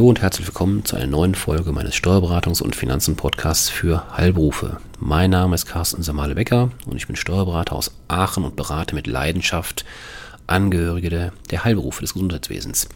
[0.00, 4.78] Hallo und herzlich willkommen zu einer neuen Folge meines Steuerberatungs- und Finanzen-Podcasts für Heilberufe.
[4.98, 9.84] Mein Name ist Carsten Samale-Becker und ich bin Steuerberater aus Aachen und berate mit Leidenschaft
[10.46, 12.88] Angehörige der, der Heilberufe des Gesundheitswesens.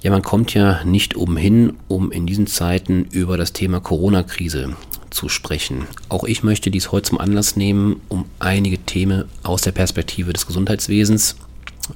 [0.00, 4.74] Ja, man kommt ja nicht umhin, um in diesen Zeiten über das Thema Corona-Krise
[5.10, 5.86] zu sprechen.
[6.08, 10.46] Auch ich möchte dies heute zum Anlass nehmen, um einige Themen aus der Perspektive des
[10.46, 11.36] Gesundheitswesens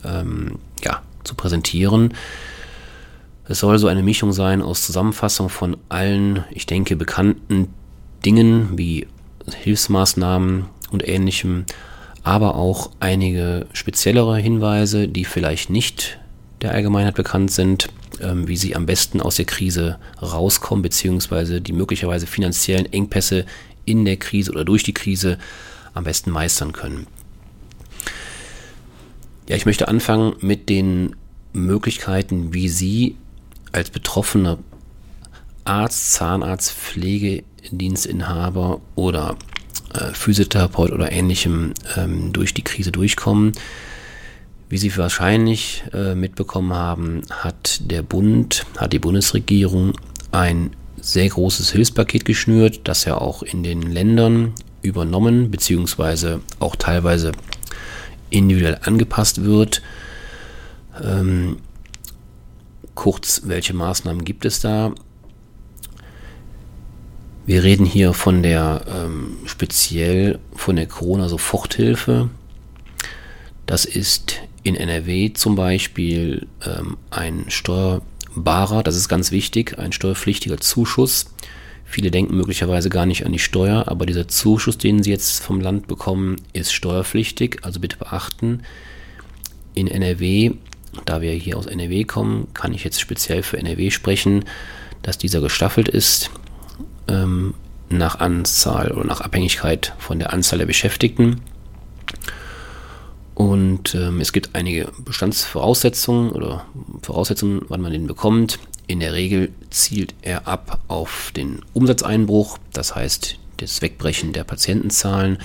[0.05, 2.13] ähm, ja, zu präsentieren
[3.53, 7.69] es soll so eine Mischung sein aus Zusammenfassung von allen, ich denke, bekannten
[8.25, 9.07] Dingen wie
[9.55, 11.67] Hilfsmaßnahmen und ähnlichem,
[12.23, 16.19] aber auch einige speziellere Hinweise, die vielleicht nicht
[16.63, 17.89] der Allgemeinheit bekannt sind,
[18.21, 23.45] ähm, wie sie am besten aus der Krise rauskommen, beziehungsweise die möglicherweise finanziellen Engpässe
[23.85, 25.39] in der Krise oder durch die Krise
[25.93, 27.07] am besten meistern können.
[29.49, 31.17] Ja, ich möchte anfangen mit den
[31.53, 33.17] Möglichkeiten, wie Sie
[33.73, 34.59] als betroffener
[35.65, 39.37] Arzt, Zahnarzt, Pflegedienstinhaber oder
[39.95, 43.53] äh, Physiotherapeut oder ähnlichem ähm, durch die Krise durchkommen.
[44.69, 49.93] Wie Sie wahrscheinlich äh, mitbekommen haben, hat der Bund, hat die Bundesregierung
[50.31, 50.71] ein
[51.01, 57.33] sehr großes Hilfspaket geschnürt, das ja auch in den Ländern übernommen beziehungsweise auch teilweise
[58.31, 59.83] individuell angepasst wird.
[61.03, 61.59] Ähm,
[62.95, 64.95] Kurz, welche Maßnahmen gibt es da?
[67.45, 72.31] Wir reden hier von der ähm, speziell von der Corona-Soforthilfe.
[73.67, 80.59] Das ist in NRW zum Beispiel ähm, ein steuerbarer, das ist ganz wichtig, ein steuerpflichtiger
[80.59, 81.27] Zuschuss.
[81.85, 85.61] Viele denken möglicherweise gar nicht an die Steuer, aber dieser Zuschuss, den Sie jetzt vom
[85.61, 87.59] Land bekommen, ist steuerpflichtig.
[87.63, 88.63] Also bitte beachten,
[89.75, 90.53] in NRW
[91.05, 94.45] da wir hier aus NRW kommen, kann ich jetzt speziell für NRW sprechen,
[95.03, 96.31] dass dieser gestaffelt ist
[97.09, 97.55] ähm,
[97.89, 101.41] nach Anzahl oder nach Abhängigkeit von der Anzahl der Beschäftigten.
[103.35, 106.67] Und ähm, es gibt einige Bestandsvoraussetzungen oder
[107.03, 108.59] Voraussetzungen, wann man den bekommt.
[108.87, 115.39] In der Regel zielt er ab auf den Umsatzeinbruch, das heißt das Wegbrechen der Patientenzahlen,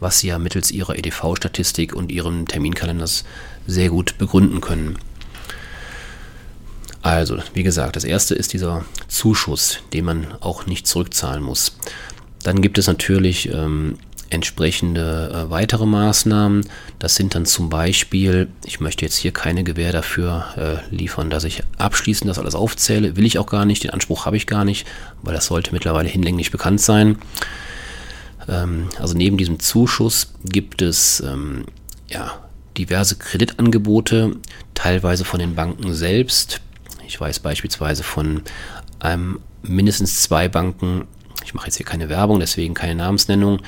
[0.00, 3.24] was Sie ja mittels Ihrer EDV-Statistik und Ihrem Terminkalenders
[3.66, 4.98] sehr gut begründen können.
[7.02, 11.76] Also, wie gesagt, das erste ist dieser Zuschuss, den man auch nicht zurückzahlen muss.
[12.42, 13.98] Dann gibt es natürlich ähm,
[14.30, 16.66] entsprechende äh, weitere Maßnahmen.
[16.98, 21.44] Das sind dann zum Beispiel, ich möchte jetzt hier keine Gewähr dafür äh, liefern, dass
[21.44, 23.16] ich abschließend das alles aufzähle.
[23.16, 24.86] Will ich auch gar nicht, den Anspruch habe ich gar nicht,
[25.22, 27.18] weil das sollte mittlerweile hinlänglich bekannt sein.
[28.48, 31.64] Ähm, also neben diesem Zuschuss gibt es ähm,
[32.08, 32.32] ja,
[32.76, 34.36] diverse Kreditangebote,
[34.74, 36.60] teilweise von den Banken selbst.
[37.06, 38.42] Ich weiß beispielsweise von
[39.02, 41.06] ähm, mindestens zwei Banken,
[41.44, 43.60] ich mache jetzt hier keine Werbung, deswegen keine Namensnennung,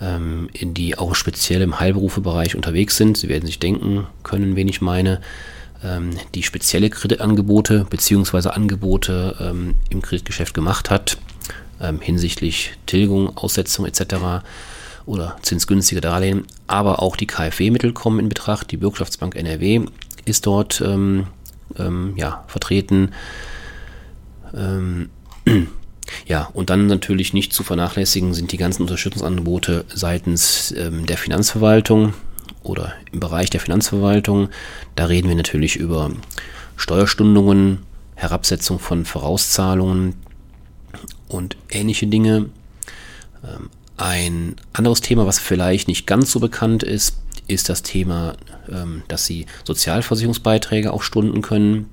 [0.00, 3.16] ähm, in die auch speziell im Heilberufebereich unterwegs sind.
[3.16, 5.20] Sie werden sich denken können, wen ich meine.
[5.84, 8.48] Ähm, die spezielle Kreditangebote bzw.
[8.50, 11.18] Angebote ähm, im Kreditgeschäft gemacht hat,
[11.80, 14.42] ähm, hinsichtlich Tilgung, Aussetzung etc
[15.08, 18.70] oder zinsgünstige Darlehen, aber auch die KfW-Mittel kommen in Betracht.
[18.70, 19.86] Die Bürgschaftsbank NRW
[20.26, 21.26] ist dort ähm,
[21.78, 23.12] ähm, ja, vertreten.
[24.54, 25.08] Ähm,
[26.26, 32.12] ja, und dann natürlich nicht zu vernachlässigen sind die ganzen Unterstützungsangebote seitens ähm, der Finanzverwaltung
[32.62, 34.50] oder im Bereich der Finanzverwaltung.
[34.94, 36.10] Da reden wir natürlich über
[36.76, 37.78] Steuerstundungen,
[38.14, 40.16] Herabsetzung von Vorauszahlungen
[41.28, 42.50] und ähnliche Dinge.
[43.98, 47.16] Ein anderes Thema, was vielleicht nicht ganz so bekannt ist,
[47.48, 48.36] ist das Thema,
[48.70, 51.86] ähm, dass Sie Sozialversicherungsbeiträge auch stunden können.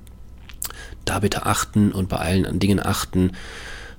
[1.04, 3.32] Da bitte achten und bei allen Dingen achten,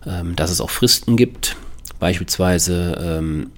[0.05, 1.57] ähm, dass es auch Fristen gibt.
[1.99, 3.51] Beispielsweise ähm,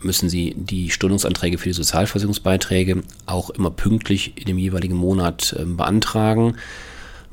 [0.00, 6.54] müssen Sie die Stundungsanträge für die Sozialversicherungsbeiträge auch immer pünktlich in dem jeweiligen Monat beantragen,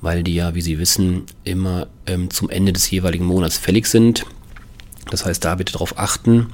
[0.02, 1.86] weil die ja, wie Sie wissen, immer
[2.30, 4.26] zum Ende des jeweiligen Monats fällig sind.
[5.10, 6.48] Das heißt, da bitte darauf achten.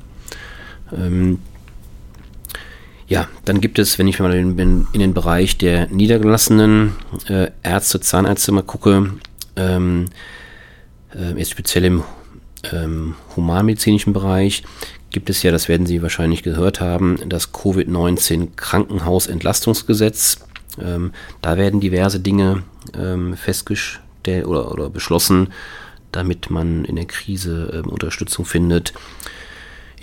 [0.92, 1.40] Ähm,
[3.08, 4.58] ja, dann gibt es, wenn ich mal in,
[4.94, 6.94] in den Bereich der niedergelassenen
[7.28, 9.12] äh, Ärzte, Zahnärzte mal gucke,
[9.58, 10.06] ähm,
[11.14, 12.04] äh, jetzt speziell im
[12.72, 14.64] ähm, humanmedizinischen Bereich,
[15.10, 20.40] gibt es ja, das werden Sie wahrscheinlich gehört haben, das Covid-19 Krankenhausentlastungsgesetz.
[20.82, 21.12] Ähm,
[21.42, 22.64] da werden diverse Dinge
[22.98, 25.50] ähm, festgestellt oder, oder beschlossen,
[26.12, 28.94] damit man in der Krise äh, Unterstützung findet.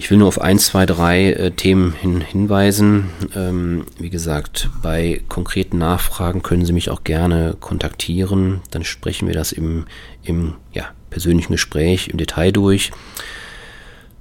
[0.01, 3.11] Ich will nur auf ein, zwei, drei äh, Themen hin, hinweisen.
[3.35, 8.61] Ähm, wie gesagt, bei konkreten Nachfragen können Sie mich auch gerne kontaktieren.
[8.71, 9.87] Dann sprechen wir das im,
[10.23, 12.93] im ja, persönlichen Gespräch im Detail durch.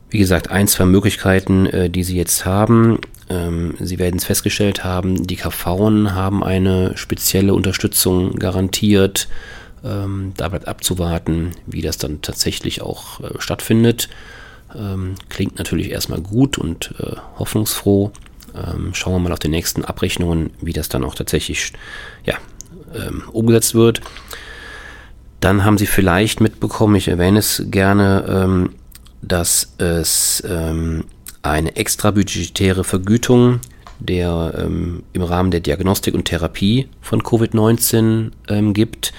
[0.10, 3.00] Wie gesagt, ein, zwei Möglichkeiten, äh, die Sie jetzt haben.
[3.30, 5.66] Ähm, Sie werden es festgestellt haben, die KV
[6.12, 9.28] haben eine spezielle Unterstützung garantiert.
[9.84, 14.10] Ähm, da bleibt abzuwarten, wie das dann tatsächlich auch äh, stattfindet.
[14.76, 18.12] Ähm, klingt natürlich erstmal gut und äh, hoffnungsfroh.
[18.56, 21.74] Ähm, schauen wir mal auf die nächsten Abrechnungen, wie das dann auch tatsächlich
[22.26, 22.36] ja,
[22.96, 24.02] ähm, umgesetzt wird.
[25.40, 28.76] Dann haben Sie vielleicht mitbekommen, ich erwähne es gerne, ähm,
[29.22, 31.06] dass es ähm,
[31.44, 33.60] eine extrabudgetäre Vergütung
[34.00, 39.14] der ähm, im Rahmen der Diagnostik und Therapie von Covid-19 gibt.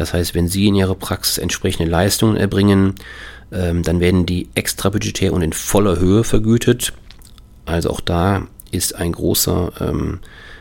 [0.00, 2.94] Das heißt, wenn Sie in Ihrer Praxis entsprechende Leistungen erbringen,
[3.52, 6.94] ähm, dann werden die extrabudgetär und in voller Höhe vergütet.
[7.66, 10.20] Also auch da ist ein großer ähm,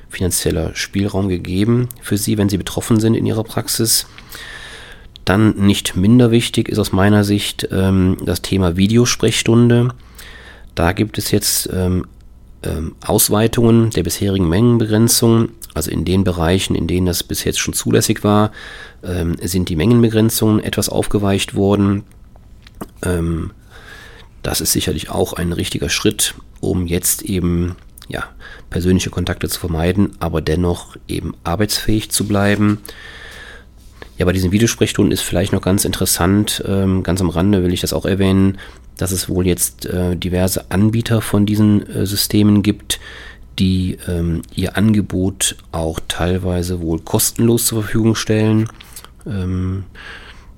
[0.10, 4.08] finanzieller Spielraum gegeben für Sie, wenn Sie betroffen sind in Ihrer Praxis.
[5.24, 9.94] Dann nicht minder wichtig ist aus meiner Sicht ähm, das Thema Videosprechstunde.
[10.76, 12.08] Da gibt es jetzt ähm,
[12.64, 15.50] ähm, Ausweitungen der bisherigen Mengenbegrenzung.
[15.74, 18.52] Also in den Bereichen, in denen das bis jetzt schon zulässig war,
[19.04, 22.04] ähm, sind die Mengenbegrenzungen etwas aufgeweicht worden.
[23.04, 23.52] Ähm,
[24.44, 27.76] das ist sicherlich auch ein richtiger Schritt, um jetzt eben
[28.08, 28.24] ja,
[28.70, 32.80] persönliche Kontakte zu vermeiden, aber dennoch eben arbeitsfähig zu bleiben.
[34.20, 37.80] Ja, bei diesen Videosprechstunden ist vielleicht noch ganz interessant, ähm, ganz am Rande will ich
[37.80, 38.58] das auch erwähnen,
[38.98, 43.00] dass es wohl jetzt äh, diverse Anbieter von diesen äh, Systemen gibt,
[43.60, 48.68] die ähm, ihr Angebot auch teilweise wohl kostenlos zur Verfügung stellen.
[49.26, 49.86] Ähm,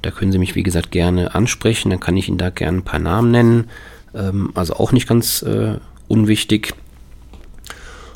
[0.02, 1.92] da können Sie mich, wie gesagt, gerne ansprechen.
[1.92, 3.70] Dann kann ich Ihnen da gerne ein paar Namen nennen.
[4.16, 5.76] Ähm, also auch nicht ganz äh,
[6.08, 6.74] unwichtig.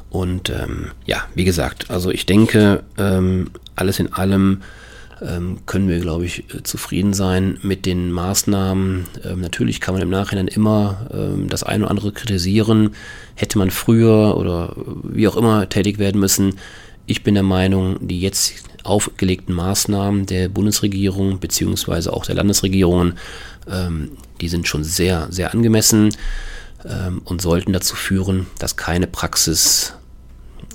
[0.10, 4.62] Und ähm, ja, wie gesagt, also ich denke, ähm, alles in allem
[5.66, 9.06] können wir, glaube ich, äh, zufrieden sein mit den Maßnahmen.
[9.24, 12.96] Ähm, natürlich kann man im Nachhinein immer ähm, das eine oder andere kritisieren.
[13.36, 16.56] Hätte man früher oder wie auch immer tätig werden müssen.
[17.06, 23.18] Ich bin der Meinung, die jetzt aufgelegten Maßnahmen der Bundesregierung beziehungsweise auch der Landesregierungen,
[23.70, 26.16] ähm, die sind schon sehr, sehr angemessen
[26.86, 29.94] ähm, und sollten dazu führen, dass keine Praxis,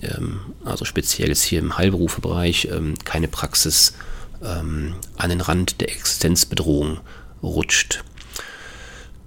[0.02, 3.94] ähm, also speziell jetzt hier im Heilberufebereich, ähm, keine Praxis
[4.42, 7.00] ähm, an den Rand der Existenzbedrohung
[7.42, 8.02] rutscht.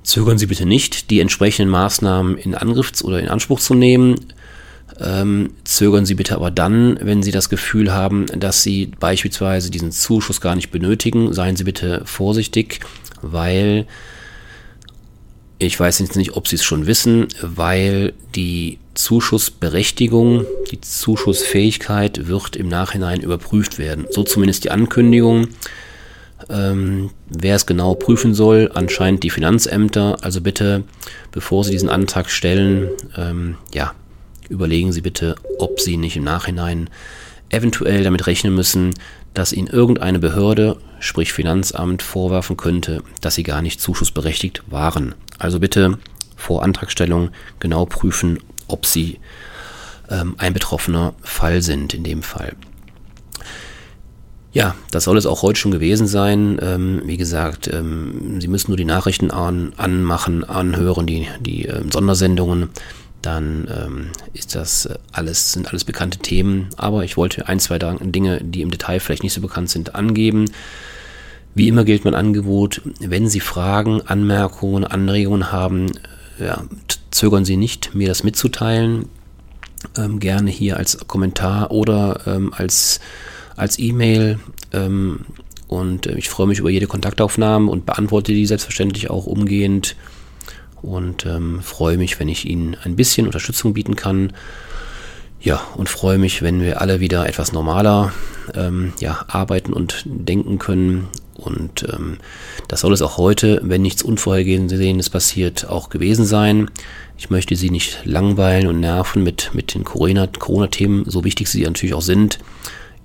[0.04, 4.15] Zögern Sie bitte nicht, die entsprechenden Maßnahmen in Angriff oder in Anspruch zu nehmen.
[5.00, 9.92] Ähm, zögern Sie bitte aber dann, wenn Sie das Gefühl haben, dass Sie beispielsweise diesen
[9.92, 11.33] Zuschuss gar nicht benötigen.
[11.33, 12.81] Seien Sie bitte vorsichtig,
[13.21, 13.88] weil
[15.57, 22.55] ich weiß jetzt nicht, ob Sie es schon wissen, weil die Zuschussberechtigung, die Zuschussfähigkeit wird
[22.55, 24.05] im Nachhinein überprüft werden.
[24.09, 25.47] So zumindest die Ankündigung.
[26.49, 30.17] Ähm, wer es genau prüfen soll, anscheinend die Finanzämter.
[30.21, 30.83] Also bitte,
[31.31, 33.93] bevor Sie diesen Antrag stellen, ähm, ja,
[34.49, 36.89] überlegen Sie bitte, ob Sie nicht im Nachhinein
[37.49, 38.93] eventuell damit rechnen müssen,
[39.33, 45.15] dass Ihnen irgendeine Behörde, sprich Finanzamt, vorwerfen könnte, dass Sie gar nicht zuschussberechtigt waren.
[45.39, 45.97] Also bitte
[46.35, 49.20] vor Antragstellung genau prüfen, ob Sie
[50.10, 52.55] ähm, ein betroffener Fall sind in dem Fall.
[54.51, 56.60] Ja, das soll es auch heute schon gewesen sein.
[56.62, 61.84] Ähm, wie gesagt, ähm, Sie müssen nur die Nachrichten an, anmachen, anhören, die, die äh,
[61.91, 62.70] Sondersendungen
[63.24, 66.70] dann ähm, ist das alles, sind alles bekannte Themen.
[66.77, 70.46] Aber ich wollte ein, zwei Dinge, die im Detail vielleicht nicht so bekannt sind, angeben.
[71.55, 75.91] Wie immer gilt mein Angebot, wenn Sie Fragen, Anmerkungen, Anregungen haben,
[76.39, 76.63] ja,
[77.24, 79.06] zögern Sie nicht, mir das mitzuteilen.
[79.98, 83.00] Ähm, gerne hier als Kommentar oder ähm, als,
[83.56, 84.39] als E-Mail.
[84.74, 85.22] Ähm,
[85.70, 89.96] und äh, ich freue mich über jede Kontaktaufnahme und beantworte die selbstverständlich auch umgehend
[90.82, 94.34] und ähm, freue mich, wenn ich Ihnen ein bisschen Unterstützung bieten kann.
[95.39, 98.12] Ja, und freue mich, wenn wir alle wieder etwas normaler
[98.53, 101.08] ähm, ja, arbeiten und denken können.
[101.35, 102.17] Und ähm,
[102.67, 106.69] das soll es auch heute, wenn nichts Unvorhergesehenes passiert, auch gewesen sein.
[107.17, 111.95] Ich möchte Sie nicht langweilen und nerven mit, mit den Corona-Themen, so wichtig sie natürlich
[111.95, 112.39] auch sind.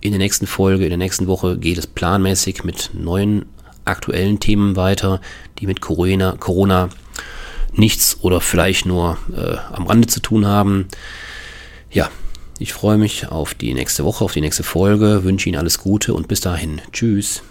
[0.00, 3.46] In der nächsten Folge, in der nächsten Woche geht es planmäßig mit neuen
[3.84, 5.20] aktuellen Themen weiter,
[5.58, 6.88] die mit Corona, Corona
[7.72, 10.88] nichts oder vielleicht nur äh, am Rande zu tun haben.
[11.90, 12.10] Ja,
[12.58, 16.14] ich freue mich auf die nächste Woche, auf die nächste Folge, wünsche Ihnen alles Gute
[16.14, 16.80] und bis dahin.
[16.92, 17.42] Tschüss.